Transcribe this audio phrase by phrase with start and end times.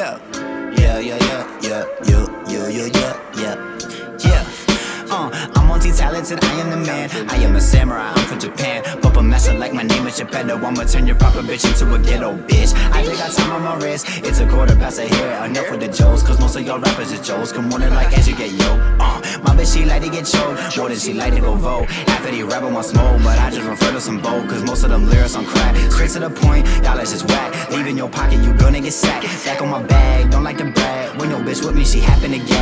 [0.00, 0.18] yeah,
[0.78, 3.54] yeah, yeah, yeah, yeah, yeah, yeah, yeah, yeah, yeah,
[4.24, 4.44] yeah.
[5.12, 7.10] Uh, I'm multi-talented, I am the man.
[7.28, 8.82] I am a samurai, I'm from Japan.
[9.02, 9.19] Papa
[10.20, 10.56] Geppetto.
[10.58, 12.74] I'ma turn your proper bitch into a ghetto bitch.
[12.92, 15.46] I just got time on my wrist, it's a quarter past a hair.
[15.46, 17.52] Enough with the jokes, cause most of y'all rappers are jokes.
[17.52, 18.70] Come on like as you get yo.
[19.00, 21.86] Uh, my bitch, she like to get choked, more than she like to go vote.
[22.08, 24.84] After of these rapper want smoke, but I just refer to some bold, cause most
[24.84, 25.74] of them lyrics on crack.
[25.90, 27.70] Straight to the point, y'all is just whack.
[27.70, 29.24] Leave in your pocket, you gonna get sacked.
[29.46, 31.18] Back on my bag, don't like to brag.
[31.18, 32.59] When your bitch with me, she happen to gag.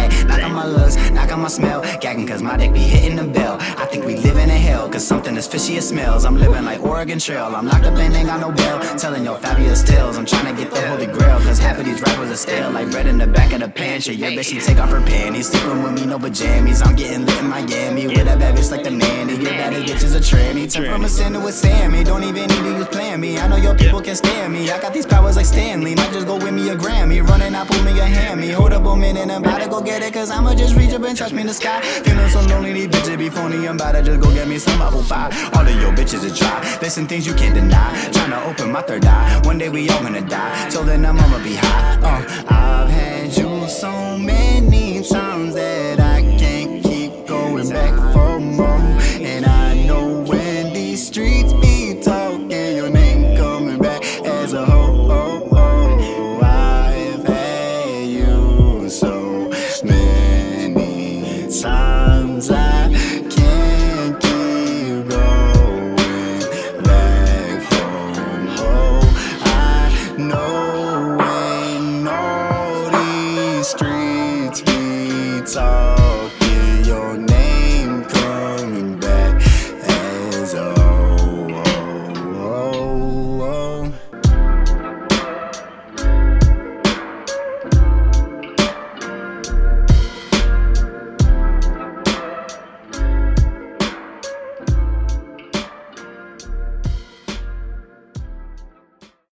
[0.58, 1.82] My looks, knock on my smell.
[2.00, 3.58] Gagging cause my dick be hitting the bell.
[3.60, 6.24] I think we live in a hell, cause something is fishy it smells.
[6.24, 7.54] I'm living like Oregon Trail.
[7.54, 8.80] I'm locked up and ain't got no bail.
[8.98, 10.18] Telling your fabulous tales.
[10.18, 12.72] I'm trying to get the holy grail, cause half of these rappers are stale.
[12.72, 14.16] Like bread in the back of the pantry.
[14.16, 15.48] Yeah, bitch, she take off her panties.
[15.48, 16.82] Sleeping with me, no pajamas.
[16.82, 18.08] I'm getting lit in Miami.
[18.08, 19.28] With a bad bitch like the man.
[19.28, 20.70] Your baddest bitch is a tranny.
[20.72, 22.02] Turn from a sin to a Sammy.
[22.02, 23.38] Don't even need to use plan me.
[23.38, 24.68] I know your people can stand me.
[24.70, 25.94] I got these powers like Stanley.
[25.94, 26.37] Might just go
[26.68, 27.26] a Grammy.
[27.26, 28.50] Running out, pull me a hammy.
[28.50, 30.12] Hold up a minute, I'm about to go get it.
[30.12, 31.80] Cause I'ma just reach up and touch me in the sky.
[31.80, 33.66] Feeling so lonely, these bitches be phony.
[33.66, 35.30] I'm about to just go get me some bubble pie.
[35.54, 36.78] All of your bitches are dry.
[36.78, 37.92] There's some things you can't deny.
[38.12, 39.40] Tryna open my third eye.
[39.44, 40.68] One day we all gonna die.
[40.70, 41.98] Till then, I'm I'ma be high.
[42.02, 48.80] Uh, I've had you so many times that I can't keep going back for more.
[49.20, 52.27] And I know when these streets be tough.
[62.40, 62.88] times I
[63.30, 65.96] can't keep going
[66.84, 69.14] back from home.
[69.42, 75.87] I know when all these streets be tall.